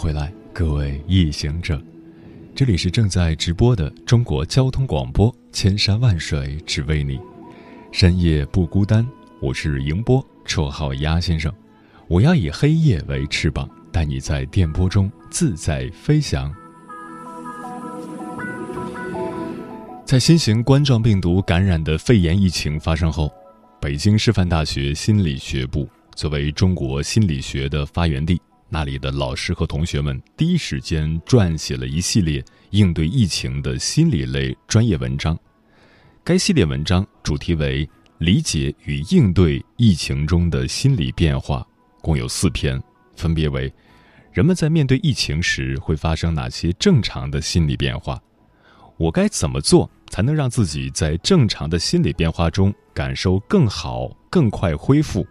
[0.00, 1.78] 回来，各位夜行者，
[2.54, 7.20] 这里是正在直播的中国交通广播，千山万水只为你，
[7.92, 9.06] 深夜不孤单。
[9.42, 11.52] 我是迎波，绰号鸭先生。
[12.08, 16.50] 我要以黑夜为翅膀，带你在电波中自在飞翔。
[20.06, 23.30] 在新型冠状病毒感染的肺炎疫情发生后，
[23.78, 28.40] 北京师范大学心理学部作为中国心理学的发源地。
[28.72, 35.36] 那里的老师和同学们第一时间撰写了一系列应对疫情的心理类专业文章。
[36.22, 41.66] 该系列文章主题为“理解与应对疫情中的心理变化”，
[42.00, 42.80] 共有四篇，
[43.16, 43.72] 分别为：
[44.32, 48.22] 人们在面对疫情时会发生哪些正常的心理变化？
[48.96, 55.26] 我该怎么做才能让自己在正常的心理变化中感受更好、更快恢复？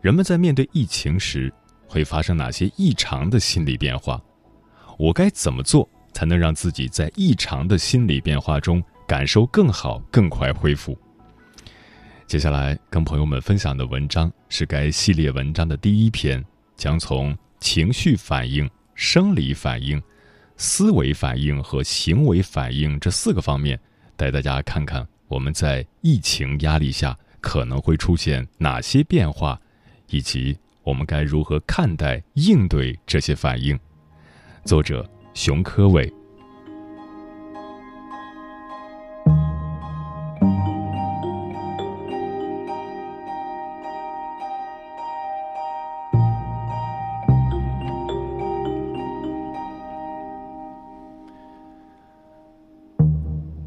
[0.00, 1.52] 人们在面对疫情时。
[1.88, 4.20] 会发生哪些异常的心理变化？
[4.98, 10.96] 我该怎么做才能让自己在异常的心理变化中感受更好、更快恢复？
[12.26, 16.44] 接下来跟朋友们分享的文章是该系列文章的第一篇，
[16.76, 20.02] 将从情绪反应、生理反应、
[20.56, 23.80] 思维反应和行为反应这四个方面，
[24.14, 29.58] 带大家看看我们在疫情压力下可能会出现哪些变化，
[30.08, 30.58] 以及。
[30.88, 33.78] 我们该如何看待、应对这些反应？
[34.64, 36.10] 作者熊科伟。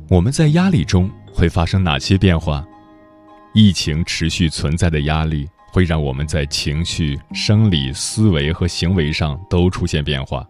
[0.10, 2.66] 我们在压力中会发生哪些变化？
[3.54, 5.48] 疫情持续存在的压力。
[5.72, 10.46] 会让我们在情绪、生理、思维和行为上都出现变化，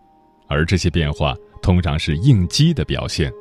[0.47, 3.31] 而这些变化通常是应激的表现。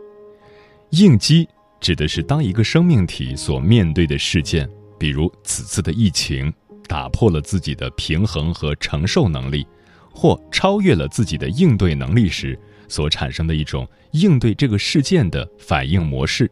[0.90, 1.48] 应激
[1.80, 6.52] 指的是当一个生命体所面对的事件，比如此次的疫情，
[6.86, 9.66] 打破了自己的平衡和承受能力，
[10.12, 12.58] 或超越了自己的应对能力时，
[12.88, 16.50] 所产生的一种应对这个事件的反应模式。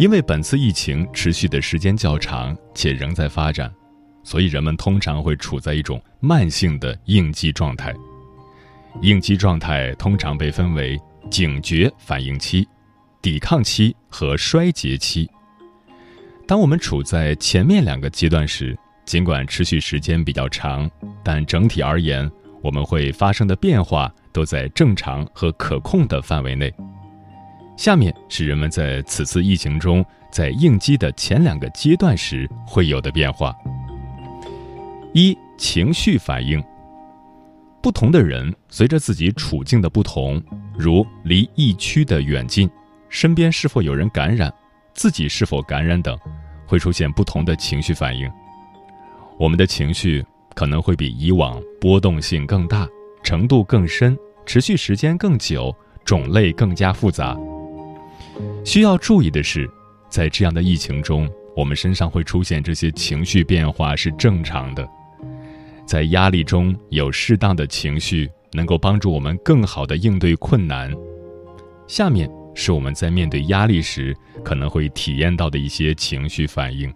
[0.00, 3.70] 因为本次疫情持续的时间较长且仍在发展，
[4.24, 7.94] 所以人们通常会处在一种慢性的应激状态。
[9.02, 10.98] 应激状态通常被分为
[11.30, 12.66] 警觉反应期、
[13.20, 15.28] 抵抗期和衰竭期。
[16.46, 18.74] 当我们处在前面两个阶段时，
[19.04, 20.90] 尽管持续时间比较长，
[21.22, 22.28] 但整体而言，
[22.62, 26.72] 我们会发生的变化都在正常和可控的范围内。
[27.80, 33.56] 下面是人们在此次疫情中在应激的前两个阶段时会有的变化。
[35.14, 36.62] 一、情绪反应。
[37.80, 40.38] 不同的人随着自己处境的不同，
[40.76, 42.68] 如离疫区的远近、
[43.08, 44.52] 身边是否有人感染、
[44.92, 46.14] 自己是否感染等，
[46.66, 48.30] 会出现不同的情绪反应。
[49.38, 50.22] 我们的情绪
[50.54, 52.86] 可能会比以往波动性更大、
[53.22, 54.14] 程度更深、
[54.44, 55.74] 持续时间更久、
[56.04, 57.34] 种类更加复杂。
[58.64, 59.68] 需要注意的是，
[60.08, 64.88] 在这样的疫情中，我们身上会出现这些情绪变化是正常的。
[65.86, 70.92] 在压力中有适当的情绪，能够帮助我们更好的应对困难。
[71.86, 74.14] 下面是我们在面对压力时
[74.44, 76.92] 可能会体验到的一些情绪反应：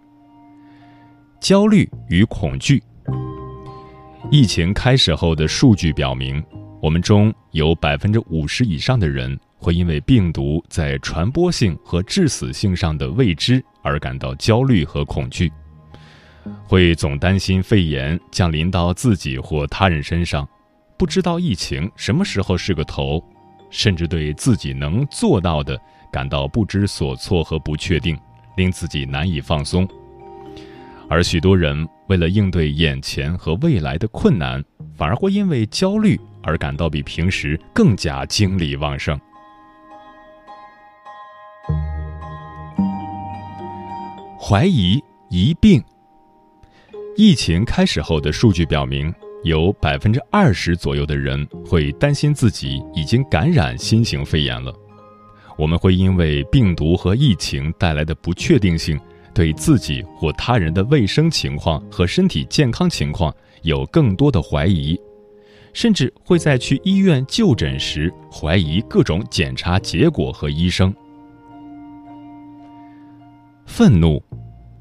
[1.40, 2.82] 焦虑与恐惧。
[4.30, 6.42] 疫情开始后的数据表明，
[6.80, 9.38] 我们中有百分之五十以上的人。
[9.64, 15.50] 会因为病毒在传播性和致死性上的未知而感到焦虑和恐惧，
[16.66, 20.46] 会总担心肺炎降临到自己或他人身上，
[20.98, 23.24] 不知道疫情什么时候是个头，
[23.70, 25.80] 甚至对自己能做到的
[26.12, 28.18] 感到不知所措和不确定，
[28.58, 29.88] 令自己难以放松。
[31.08, 34.62] 而许多人为了应对眼前和未来的困难，
[34.94, 39.18] 反而会因为焦虑而感到比平时更加精力旺盛。
[44.46, 45.82] 怀疑、疑病，
[47.16, 49.10] 疫情开始后的数据表明，
[49.42, 54.70] 有百分之二十左右的人会担心自己已经感染新型肺炎了。
[55.56, 59.00] 我们会因为病毒和疫情带来的不确定性，
[59.32, 64.94] 对自己或他人的卫生情况和身体健康情况有更多的怀疑，
[65.72, 70.94] 甚至会在去医院就诊时怀疑各种检查结果和医生。
[73.66, 74.22] 愤怒，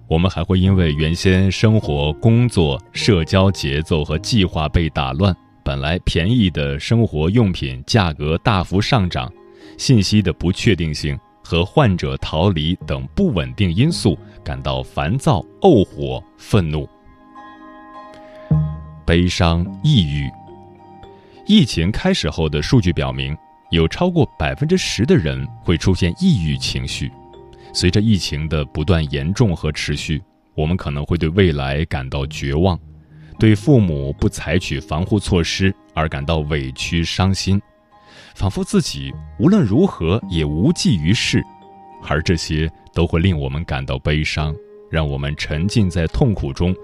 [0.07, 9.31] 我们还会因为原先生活、工作、社交节奏和计划被打乱，本来便宜的生活用品价格大幅上涨。
[9.77, 16.87] 信息的不确定性和患者逃离等不稳定因素感到烦躁、怄火、愤怒、
[19.05, 20.29] 悲伤、抑郁。
[21.47, 23.35] 疫情开始后的数据表明，
[23.71, 27.11] 有超过百分之十的人会出现抑郁情绪。
[27.73, 30.21] 随着疫情的不断严重和持续，
[30.53, 32.79] 我们可能会对未来感到绝望，
[33.39, 37.59] 对父母不采取防护措施而感到委屈、伤心。
[38.35, 41.43] 仿佛自己无论如何也无济于事，
[42.07, 44.55] 而这些都会令我们感到悲伤，
[44.89, 46.75] 让我们沉浸在痛苦中，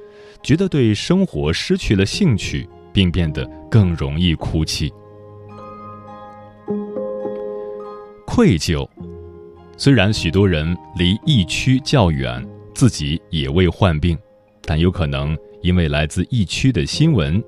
[0.41, 4.91] 觉得对生活失去了兴趣，并变得更容易哭泣。
[8.25, 8.87] 愧疚，
[9.79, 12.45] 虽然许多人离疫区较远，
[12.75, 14.19] 自己也未患病，
[14.63, 17.41] 但有可能因为来自疫区的新闻，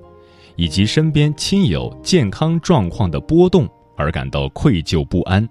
[0.56, 3.68] 以及身边亲友健康状况的波动。
[3.98, 5.46] 而感到愧疚不安，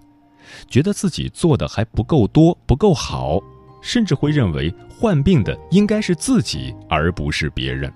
[0.67, 3.39] 觉得自己做的还不够多、不够好，
[3.79, 7.93] 甚至会认为患病的应该是自己而不是别人。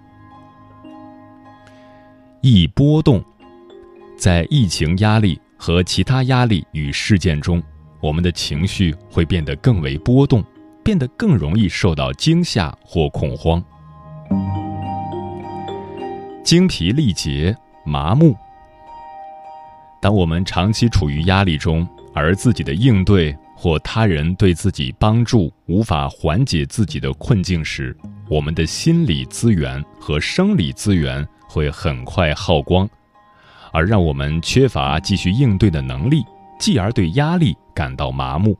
[2.42, 3.26] 易波动，
[4.16, 7.62] 在疫情压力和其他压力与事件中，
[8.06, 10.44] 我们的情绪会变得更为波动，
[10.84, 13.60] 变得更容易受到惊吓或恐慌，
[16.44, 18.36] 精疲力竭、麻木。
[20.00, 27.98] 当我们长期处于压力中，而自己的应对或他人对自己帮助无法缓解自己的困境时，
[28.30, 32.88] 我们的心理资源和生理资源会很快耗光，
[33.74, 36.24] 而让我们缺乏继续应对的能力，
[36.60, 38.58] 继而对压力感到麻木。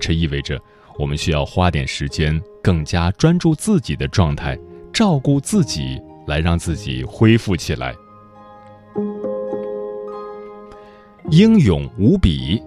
[0.00, 0.60] 这意味着
[0.98, 4.58] 我们需要花点时间，更加专注自己的状态，
[4.92, 7.94] 照顾自己，来让自己恢复起来。
[11.30, 12.62] 英勇无比。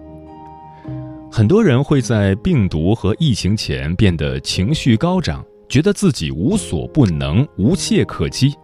[1.30, 8.54] 很多人会在病毒和疫情前变得情绪高涨，觉得自己无所不能、无懈可击。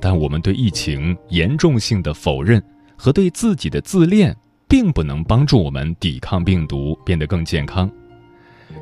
[0.00, 2.60] 但我们对疫情严重性的否认
[2.96, 4.34] 和对自己的自恋，
[4.70, 7.90] 并不能帮助我们抵抗病毒，变得更健康。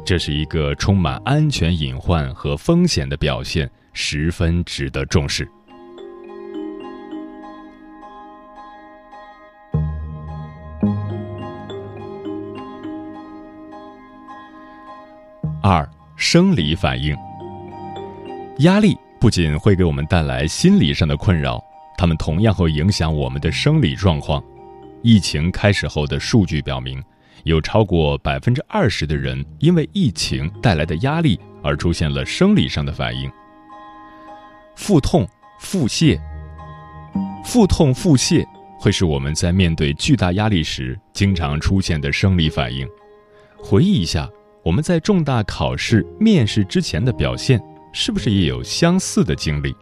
[0.04, 5.48] 这是一个充满安全隐患和风险的表现，十分值得重视。
[15.62, 17.16] 二、生理反应。
[18.58, 21.64] 压力不仅会给我们带来心理上的困扰，
[21.96, 24.44] 它们同样会影响我们的生理状况。
[25.02, 27.02] 疫情开始后的数据表明，
[27.44, 33.30] 有超过百分之二十的人因为疫情带来的压力而出现了生理上的反应。
[34.76, 35.26] 腹痛、
[35.60, 36.18] 腹泻、
[37.44, 38.44] 腹痛、腹泻
[38.78, 42.88] 会是我们在面对巨大压力时经常出现的生理反应。
[43.56, 44.28] 回忆一下。
[44.64, 47.58] 我们在重大考试、面试之前的表现，
[47.90, 49.74] 是不是也有相似的经历？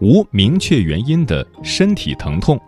[0.00, 2.60] 无明确原因的身体疼痛，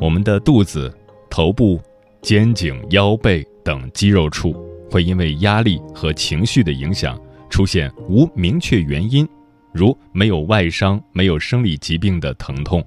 [0.00, 0.92] 我们的肚子、
[1.28, 1.80] 头部、
[2.20, 4.54] 肩颈、腰背等肌肉处
[4.90, 9.28] 会因为压力和情绪的影响出现无明确原因，
[9.72, 12.84] 如没有外伤、没有生理疾病的疼痛。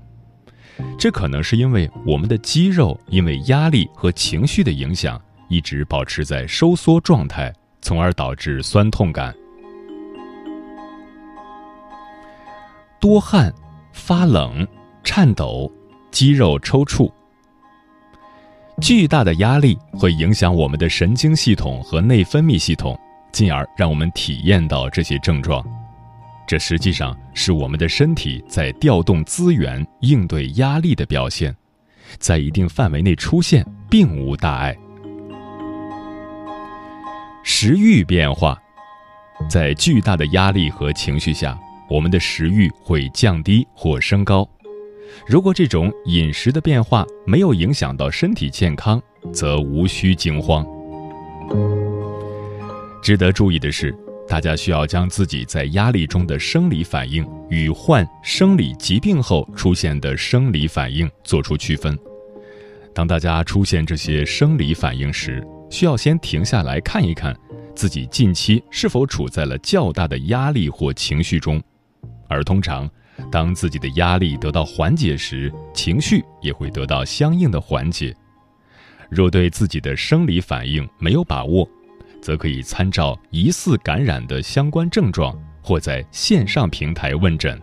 [0.97, 5.21] 这可能是因为我们的肌肉因为压力和情绪的影响。
[5.49, 9.35] 一直保持在收缩状态，从而导致酸痛感。
[13.03, 13.53] 多汗、
[13.91, 14.65] 发冷、
[15.03, 15.69] 颤抖、
[16.09, 17.11] 肌肉抽搐。
[18.79, 22.97] 巨大的压力会影响我们的神经系统和内分泌系统，
[23.33, 25.61] 进而让我们体验到这些症状。
[26.47, 31.53] 这实际上是我们的身体在调动资源应对压力的表现，
[32.19, 34.73] 在一定范围内出现并无大碍。
[37.43, 38.57] 食欲变化，
[39.49, 41.59] 在巨大的压力和情绪下，
[41.93, 44.49] 我们的食欲会降低或升高。
[45.27, 48.99] 如果这种饮食的变化没有影响到身体健康，
[49.31, 50.65] 则无需惊慌。
[53.03, 53.95] 值得注意的是，
[54.27, 61.95] 大家需要将自己在压力中的生理反应与患生理疾病后出现的生理反应做出区分。
[62.91, 67.37] 当大家出现这些生理反应时，需要先停下来看一看，
[67.75, 71.61] 自己近期是否处在了较大的压力或情绪中。
[72.33, 72.89] 而通常，
[73.31, 78.15] 当自己的压力得到缓解时，情绪也会得到相应的缓解。
[79.09, 81.69] 若对自己的生理反应没有把握，
[82.19, 87.61] 则可以参照疑似感染的相关症状，或在线上平台问诊。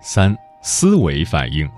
[0.00, 1.70] 三、思维反应，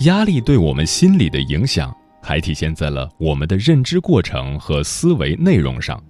[0.00, 1.94] 压力对我们心理的影响，
[2.26, 6.02] 还体现在了我们的认知过程和思维内容上。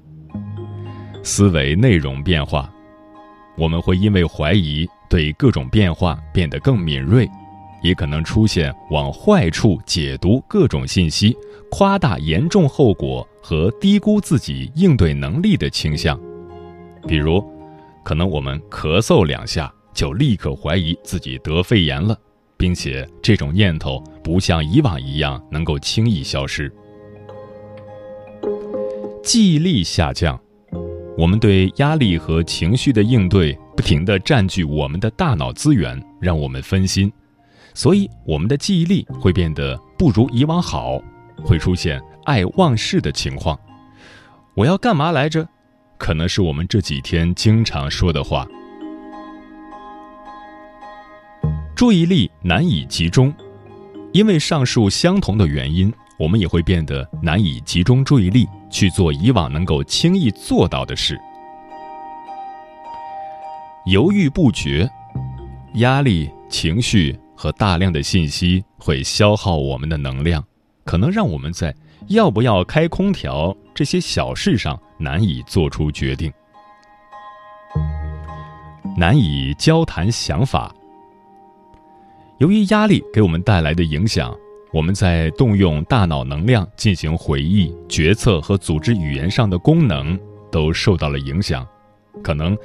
[1.22, 2.72] 思维内容变化，
[3.58, 4.88] 我们会因为怀疑。
[5.08, 7.30] 对各种变化变得更敏锐，
[7.80, 11.36] 也可能出现往坏处解读各种信息、
[11.70, 16.18] 夸大严重后果和低估自己应对能力的倾向。
[17.06, 17.40] 比如，
[18.02, 22.18] 可能我们咳嗽两下就立刻怀疑自己得肺炎了，
[22.56, 26.72] 并且这种念头不像以往一样能够轻易消失。
[29.22, 30.40] 记忆力下降，
[31.18, 33.58] 我们对压力和情绪的应对。
[33.76, 37.12] 不停地占据我们的大脑资源，让我们分心，
[37.74, 40.98] 所以我们的记忆力会变得不如以往好，
[41.44, 43.60] 会出现爱忘事的情况。
[44.54, 45.46] 我要干嘛来着？
[45.98, 48.48] 可能是我们这几天经常说的话。
[51.76, 53.30] 注意力难以集中，
[54.14, 61.20] 因为上述相同的原因，我们也会变得难以集中注意力去做以往能够轻易做到的事。
[63.84, 64.88] 犹豫不决，
[65.74, 70.42] 压力、情绪和大量的信息会消耗我们的能量，
[70.82, 71.74] 可能让我们在
[72.06, 76.32] 要不要开空调这些小事上难以做出决定，
[78.96, 80.74] 难以交谈想法。
[82.38, 84.36] 由于压力给我们带来的影响，
[84.70, 90.18] 我们在动用大脑能量进行回忆、决策和组织语言上的功能
[90.52, 91.66] 都受到了影响，
[92.22, 92.56] 可能。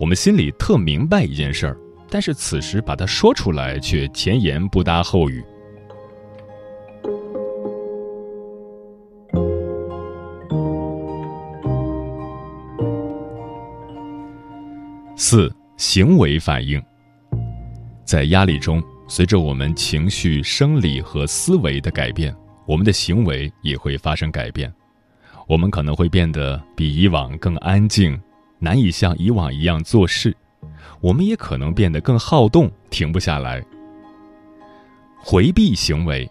[0.00, 1.76] 我们心里特明白一件事儿，
[2.08, 5.44] 但是此时把它说出来却前言不搭后语。
[15.14, 16.82] 四、行为反应。
[18.06, 22.32] 在压力中，随着我们情绪、生理和思维的改变，
[22.64, 24.72] 我们的行为也会发生改变。
[25.48, 28.16] 我们可能会变得比以往更安静。
[28.60, 30.36] 难以像以往一样做事，
[31.00, 33.60] 我们也可能变得更好动，停不下来。
[35.18, 36.28] 回避行为，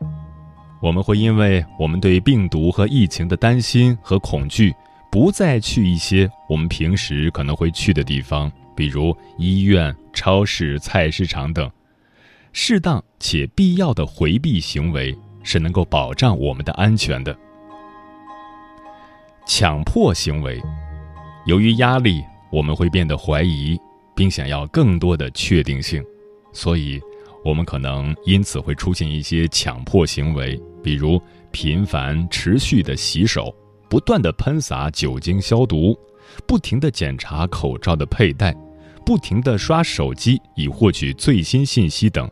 [0.82, 4.74] 我们会因为我们对病毒和疫情的担心和恐惧，
[5.12, 11.70] 不再去一些我们平时可能会去的地方，比如医院、超市、菜市场等。
[12.52, 17.36] 适当且必要的回避行为是能够保障我们的安全的。
[19.46, 20.62] 强迫行为。
[21.46, 23.80] 由于压力，我们会变得怀疑，
[24.16, 26.04] 并想要更多的确定性，
[26.54, 27.02] 所以，
[27.44, 33.56] 我们可能因此会出现一些强迫行为，比如频繁、持续的洗手，
[33.90, 35.98] 不断的喷洒酒精消毒，
[36.46, 38.56] 不停的检查口罩的佩戴，
[39.04, 42.30] 不停的刷手机以获取最新信息等。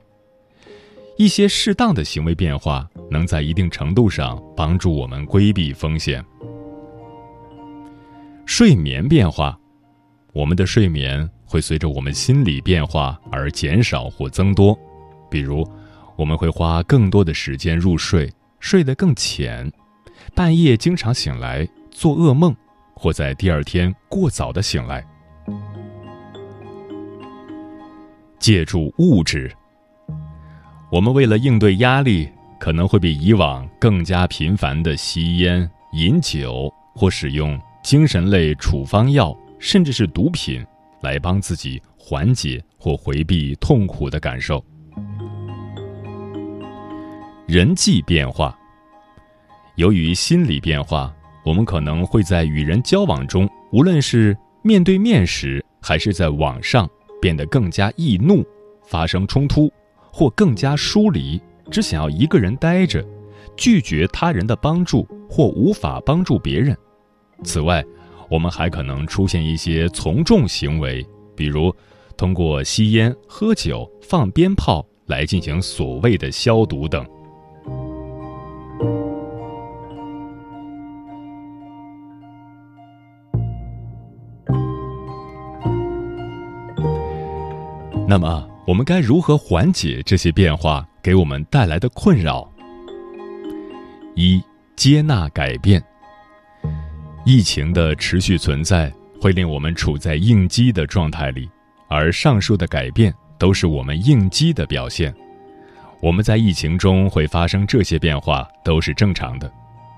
[1.17, 6.23] 一些适当的行为变化，能在一定程度上帮助我们规避风险。
[8.45, 9.57] 睡眠变化，
[10.31, 14.77] 我们的睡眠会随着我们心理变化而减少或增多。
[15.29, 15.67] 比如，
[16.15, 19.69] 我们会花更多的时间入睡，睡得更浅，
[20.35, 22.55] 半夜经常醒来做噩梦，
[22.93, 25.03] 或在第二天过早的醒来。
[28.37, 29.51] 借助物质，
[30.89, 37.59] 我们为了应对压力，可能会比以往更加频繁的吸烟、饮酒或使用。
[37.83, 40.65] 精神类处方药，甚至是毒品，
[40.99, 44.61] 来帮自己缓解或回避痛苦的感受。
[47.47, 48.57] 人际变化，
[49.75, 51.15] 由于心理变化，
[51.45, 56.89] 我们可能会在与人交往中，无论是面对面时，还是在网上，
[57.21, 58.45] 变得更加易怒，
[58.85, 59.71] 发生冲突，
[60.11, 63.05] 或更加疏离，只想要一个人待着，
[63.55, 66.75] 拒绝他人的帮助，或无法帮助别人。
[67.43, 67.83] 此外，
[68.29, 71.73] 我们还可能出现一些从众行为，比如
[72.15, 77.05] 通过吸烟、喝酒、放鞭炮来进行所谓的消毒等。
[88.09, 92.45] 那么，我们该如何缓解这些变化给我们带来的困扰？
[94.13, 94.43] 一、
[94.75, 95.81] 接纳改变。
[97.25, 101.49] 疫情的持续存在会令我们处在应激的状态里，
[101.87, 105.15] 而上述的改变都是我们应激的表现。
[106.01, 109.49] 我们在疫情中会发生这些变化都是正常的，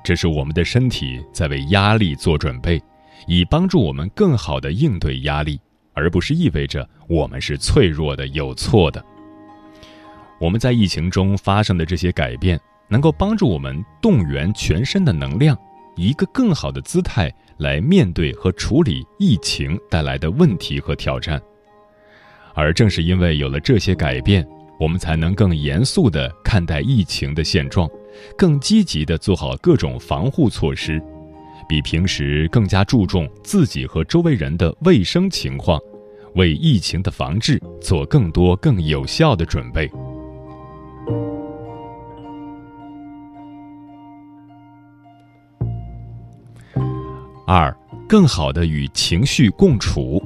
[0.04, 2.80] 这是我们的身体在为压力做准备，
[3.26, 5.60] 以帮助我们更好的应对压力。
[6.00, 9.04] 而不是意味着我们是脆弱的、有错的。
[10.40, 15.58] 我们在疫情中发生的这些改变，能够帮助我们动员全身的能量，
[15.98, 21.42] 以一个更好的姿态来面对和处理疫情带来的问题和挑战。
[22.54, 24.48] 而正是因为有了这些改变，
[24.80, 27.90] 我们才能更严肃地看待疫情的现状，
[28.38, 31.02] 更积极地做好各种防护措施，
[31.68, 35.78] 比平时更加注重自己和周围人的卫生情况。
[36.40, 39.92] 为疫情的防治做更多更有效的准备。
[47.46, 47.76] 二，
[48.08, 50.24] 更好的与情绪共处。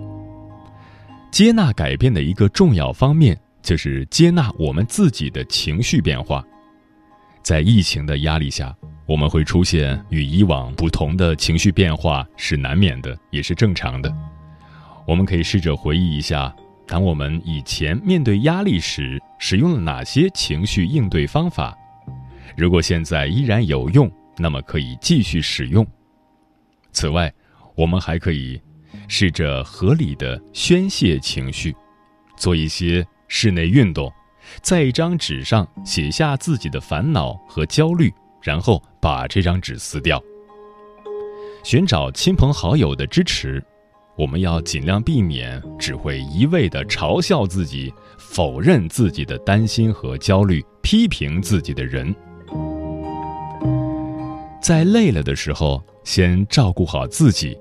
[1.32, 6.46] 接纳改变的一个重要方面，就是接纳我们自己的情绪变化。
[7.42, 8.76] 在疫情的压力下，
[9.08, 14.14] 我们会出现与以往不同的情绪变化，是难免的，也是正常的。
[15.06, 16.54] 我们可以试着回忆一下，
[16.88, 21.78] 当我们以前面对压力时，使用了哪些情绪应对方法？
[22.56, 25.86] 如果现在依然有用，那么可以继续使用。
[26.92, 27.34] 此外，
[27.76, 28.62] 我们还可以
[29.08, 31.76] 试着合理的宣泄情绪，
[32.38, 34.12] 做一些室内运动，
[34.62, 40.22] 在一张纸上写下自己的烦恼和焦虑，然后把这张纸撕掉。
[41.64, 43.64] 寻找亲朋好友的支持。
[44.16, 52.14] 我们要尽量避免只会一味的嘲笑自己、否认自己的担心和焦虑、批评自己的人。
[54.62, 57.58] 在累了的时候，先照顾好自己。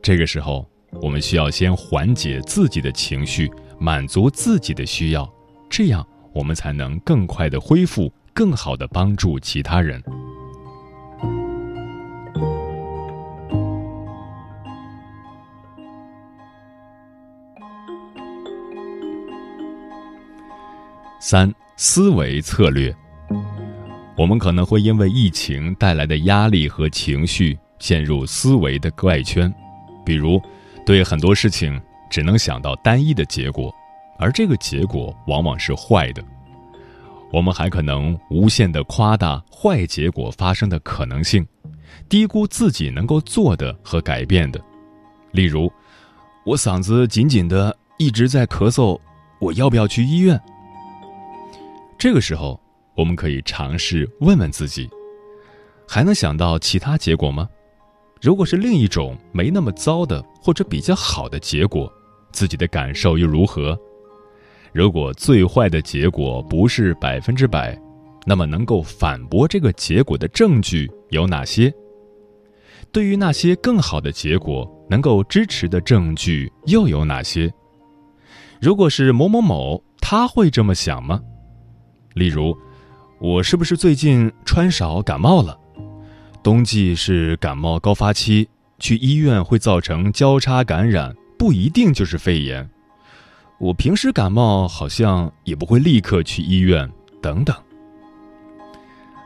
[0.00, 0.64] 这个时候，
[1.02, 5.28] 我们需要先缓解自己的情绪，满足自己的需要，
[5.68, 10.02] 这样我们才能更快的恢复，更好的帮助其他人。
[21.26, 22.94] 三思维策略，
[24.14, 29.50] 我们可能会因为疫情带来的压力和情绪陷入思维的怪圈，
[30.04, 30.38] 比如
[30.84, 33.74] 对很多事情只能想到单一的结果，
[34.18, 36.22] 而这个结果往往是坏的。
[37.32, 41.42] 我们还可能无限的夸大坏结果发生的可能性，
[42.06, 44.60] 低估自己能够做的和改变的。
[45.32, 45.72] 例如，
[46.44, 49.00] 我嗓子紧紧的一直在咳嗽，
[49.40, 50.38] 我要不要去医院？
[52.04, 52.60] 这个时候，
[52.94, 54.86] 我们可以尝试问问自己：
[55.88, 57.48] 还能想到其他结果吗？
[58.20, 61.90] 如果是另一种没那么糟的或者比较好的结果，
[62.30, 63.74] 自己的感受又如何？
[64.70, 67.74] 如果最坏的结果不是百分之百，
[68.26, 71.72] 那么能够反驳这个结果的证据有哪些？
[72.92, 77.50] 对于那些更好的结果，能够支持的证据又有哪些？
[78.60, 81.18] 如果是某某某，他会这么想吗？
[82.14, 82.56] 例如，
[83.18, 85.58] 我是不是最近穿少感冒了？
[86.44, 88.46] 冬季是感冒高发期，
[88.78, 92.68] 去医院会造成交叉感染，不一定就是肺炎。
[93.58, 96.88] 我平时感冒好像也不会立刻去医院，
[97.20, 97.56] 等等。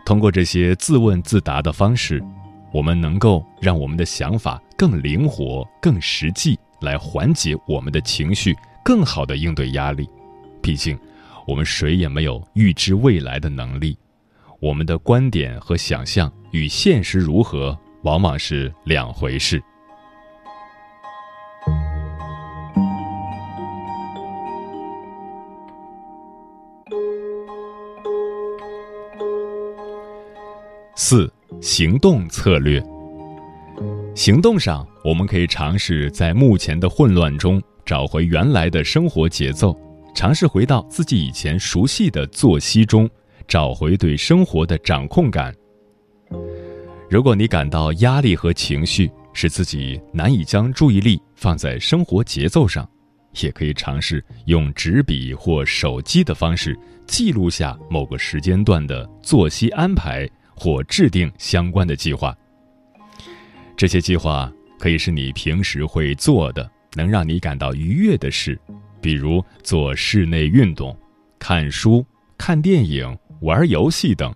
[0.07, 2.25] 通过这些自问自答的方式，
[2.73, 10.09] 我们能够让我们的想法更灵活、更实际，来缓解我们的情绪，更好的应对压力。
[10.63, 10.99] 毕竟。
[11.49, 13.97] 我们谁也没有预知未来的能力，
[14.61, 19.59] 我们的观点和想象与现实如何，往往是两回事。
[30.95, 31.33] 四、
[31.63, 32.79] 行动策略。
[34.15, 39.75] 行动上，我们可以尝试在目前的混乱中找回原来的生活节奏。
[40.19, 43.09] 尝试回到自己以前熟悉的作息中，
[43.47, 45.55] 找回对生活的掌控感。
[47.09, 52.85] 如果你感到压力和情绪使自己难以将注意力放在生活节奏上，
[53.41, 56.77] 也可以尝试用纸笔或手机的方式
[57.07, 62.37] 记录下某个时间段的作息安排，或制定相关的计划。
[63.77, 68.61] 这些计划可以是你平时会做的，能让你感到愉悦的事，
[69.01, 70.97] 比如做室内运动、
[71.39, 72.05] 看书、
[72.37, 74.35] 看电影、玩游戏等。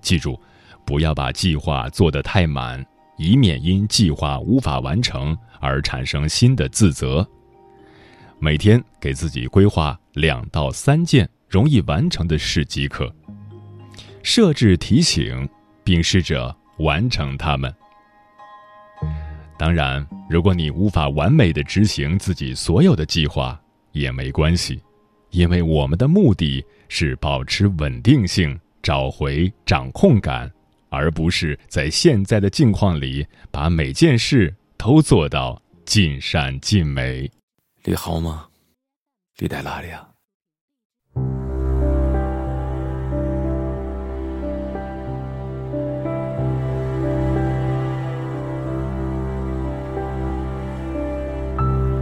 [0.00, 0.40] 记住，
[0.86, 2.84] 不要把计划做得太满，
[3.16, 7.26] 以免因计划无法完成而产生新的自责。
[8.38, 13.12] 每天给自己规划两到三件容易完成的事即可。
[14.22, 15.48] 设置提醒，
[15.82, 17.74] 并试着完成它们。
[19.58, 23.60] 当然，如果你无法完美的执行自己所有的计划，
[23.98, 24.80] 也没关系，
[25.30, 30.50] 因为我们的目的是保持稳定性，找回掌控感，
[30.88, 37.30] 而不是在现在的境况里把每件事都做到尽善尽美。
[37.84, 38.46] 你好吗？
[39.38, 40.04] 你在哪里啊？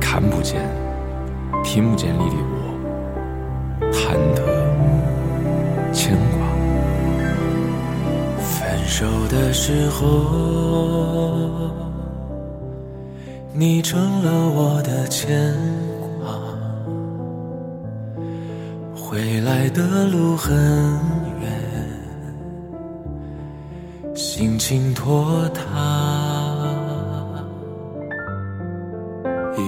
[0.00, 0.64] 看不见、
[1.68, 2.56] 听不见你的我，
[3.92, 4.40] 忐忑、
[5.92, 6.40] 牵挂。
[8.38, 10.00] 分手的时候，
[13.52, 15.52] 你成了我的牵
[16.22, 16.30] 挂。
[18.94, 20.56] 回来的路很
[21.42, 21.50] 远，
[24.14, 26.05] 心情拖沓。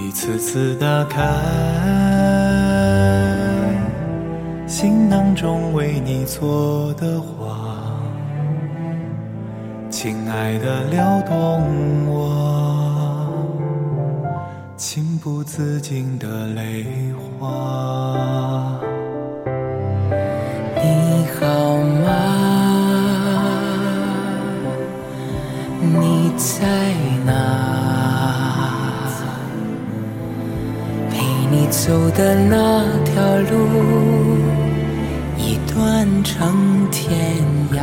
[0.08, 1.20] 一次次打开
[4.66, 8.00] 行囊中为你做的画，
[9.90, 11.62] 亲爱的，撩动
[12.06, 13.28] 我
[14.78, 16.86] 情不自禁的泪
[17.38, 18.80] 花。
[20.74, 22.08] 你好吗？
[25.82, 26.66] 你在
[27.26, 27.77] 哪？
[31.70, 34.38] 走的那条路，
[35.36, 37.78] 已断成天涯。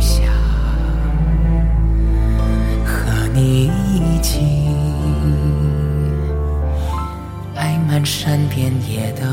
[0.00, 0.22] 下，
[2.84, 4.40] 和你一起
[7.54, 9.26] 爱满山遍野的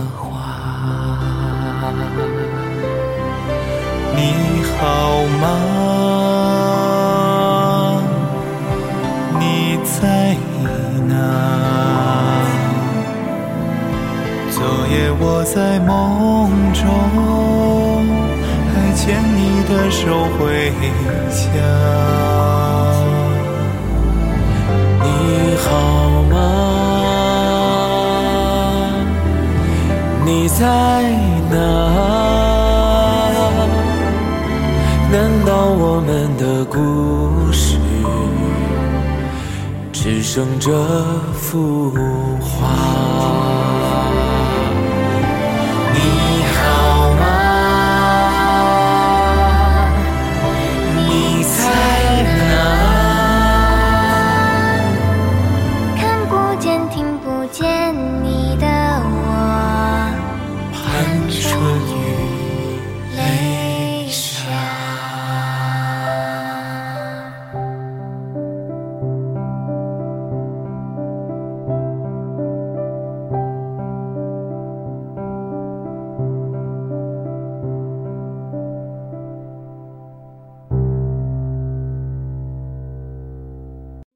[20.06, 20.72] 手回
[21.32, 21.36] 家。
[25.02, 25.08] 你
[25.64, 25.68] 好
[26.30, 26.34] 吗？
[30.24, 30.62] 你在
[31.50, 31.56] 哪？
[35.12, 37.80] 难道我们的故事
[39.92, 40.70] 只剩这
[41.34, 41.92] 幅
[42.40, 42.68] 画？